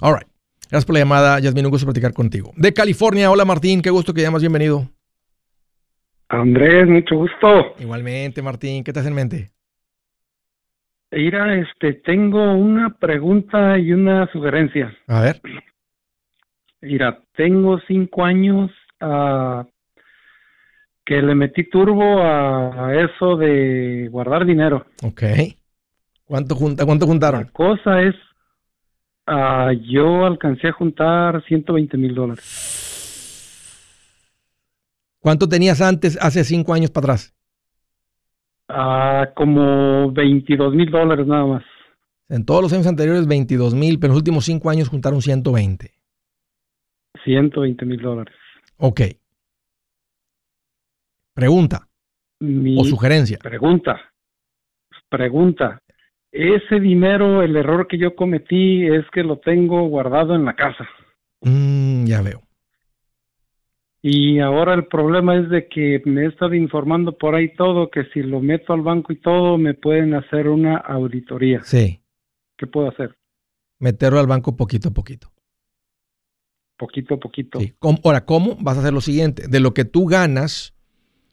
[0.00, 0.31] All right.
[0.72, 1.66] Gracias por la llamada, Yasmin.
[1.66, 2.50] Un gusto platicar contigo.
[2.56, 4.88] De California, hola Martín, qué gusto que llamas, bienvenido.
[6.28, 7.74] Andrés, mucho gusto.
[7.78, 9.50] Igualmente, Martín, ¿qué te hace en mente?
[11.10, 14.96] Mira, este, tengo una pregunta y una sugerencia.
[15.08, 15.42] A ver.
[16.80, 18.70] Mira, tengo cinco años
[19.02, 19.64] uh,
[21.04, 24.86] que le metí turbo a, eso de guardar dinero.
[25.02, 25.22] Ok.
[26.24, 27.42] ¿Cuánto, junta, cuánto juntaron?
[27.42, 28.14] La cosa es,
[29.28, 32.72] uh, yo alcancé a juntar 120 mil dólares.
[35.20, 37.34] ¿Cuánto tenías antes, hace cinco años para atrás?
[38.68, 41.64] Ah, como 22 mil dólares nada más.
[42.28, 45.92] En todos los años anteriores 22 mil, pero en los últimos cinco años juntaron 120.
[47.24, 48.34] 120 mil dólares.
[48.78, 49.00] Ok.
[51.34, 51.88] Pregunta.
[52.40, 53.38] o sugerencia.
[53.38, 54.00] Pregunta.
[55.08, 55.80] Pregunta.
[56.32, 60.88] Ese dinero, el error que yo cometí es que lo tengo guardado en la casa.
[61.42, 62.42] Mm, ya veo.
[64.00, 68.04] Y ahora el problema es de que me he estado informando por ahí todo, que
[68.12, 71.62] si lo meto al banco y todo, me pueden hacer una auditoría.
[71.62, 72.02] Sí.
[72.56, 73.14] ¿Qué puedo hacer?
[73.78, 75.30] Meterlo al banco poquito a poquito.
[76.78, 77.60] Poquito a poquito.
[77.60, 77.74] Sí.
[78.02, 78.56] Ahora, ¿cómo?
[78.58, 79.46] Vas a hacer lo siguiente.
[79.48, 80.74] De lo que tú ganas,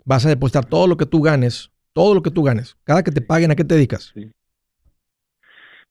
[0.03, 2.77] vas a depositar todo lo que tú ganes, todo lo que tú ganes.
[2.83, 4.11] Cada que te paguen, ¿a qué te dedicas?
[4.13, 4.29] Sí.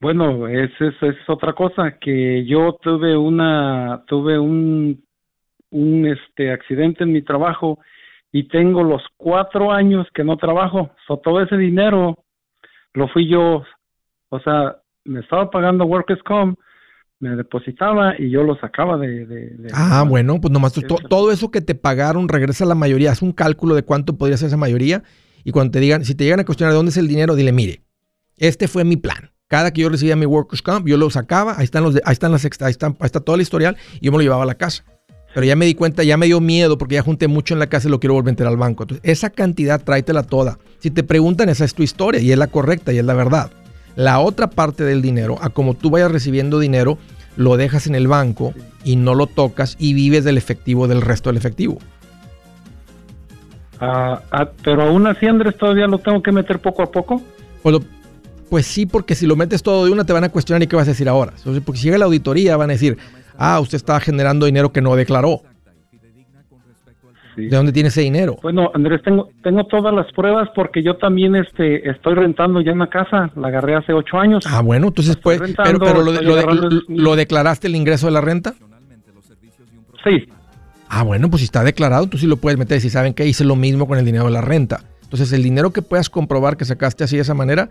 [0.01, 5.03] Bueno, es, es, otra cosa, que yo tuve una, tuve un
[5.71, 7.79] un este accidente en mi trabajo
[8.33, 10.91] y tengo los cuatro años que no trabajo.
[11.07, 12.25] So, todo ese dinero
[12.95, 13.63] lo fui yo,
[14.29, 16.59] o sea, me estaba pagando Workers Comp,
[17.21, 19.69] me depositaba y yo lo sacaba de...
[19.73, 20.75] ah, bueno, pues nomás
[21.09, 24.37] todo eso que te pagaron regresa a la mayoría, haz un cálculo de cuánto podría
[24.37, 25.03] ser esa mayoría
[25.45, 27.53] y cuando te digan, si te llegan a cuestionar de dónde es el dinero, dile,
[27.53, 27.83] mire,
[28.37, 29.31] este fue mi plan.
[29.49, 32.33] Cada que yo recibía mi Workers Comp, yo lo sacaba, ahí están los, ahí están
[32.33, 34.57] las, ahí están, ahí está todo el historial y yo me lo llevaba a la
[34.57, 34.85] casa.
[35.35, 37.67] Pero ya me di cuenta, ya me dio miedo porque ya junté mucho en la
[37.69, 38.83] casa y lo quiero volver a meter al banco.
[38.83, 40.59] Entonces, esa cantidad tráetela toda.
[40.81, 43.51] Si te preguntan, esa es tu historia y es la correcta y es la verdad.
[43.97, 46.99] La otra parte del dinero, a como tú vayas recibiendo dinero,
[47.37, 48.53] lo dejas en el banco
[48.85, 51.79] y no lo tocas y vives del efectivo del resto del efectivo.
[53.81, 57.23] Ah, ah, pero aún así, Andrés, todavía lo tengo que meter poco a poco.
[57.63, 57.77] Pues,
[58.49, 60.77] pues sí, porque si lo metes todo de una te van a cuestionar y qué
[60.77, 61.33] vas a decir ahora.
[61.37, 62.97] Entonces, porque si llega la auditoría van a decir,
[63.37, 65.43] ah, usted está generando dinero que no declaró.
[67.37, 68.37] ¿De dónde tiene ese dinero?
[68.43, 72.89] Bueno, Andrés, tengo, tengo todas las pruebas porque yo también este, estoy rentando ya una
[72.89, 74.45] casa, la agarré hace ocho años.
[74.49, 76.03] Ah, bueno, entonces pues, pero, pero
[76.89, 78.55] lo, declaraste el ingreso de la renta?
[80.03, 80.29] Sí.
[80.89, 82.81] Ah, bueno, pues si está declarado, tú sí lo puedes meter.
[82.81, 84.81] Si saben que hice lo mismo con el dinero de la renta.
[85.03, 87.71] Entonces, el dinero que puedas comprobar que sacaste así de esa manera,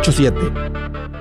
[0.00, 1.17] 987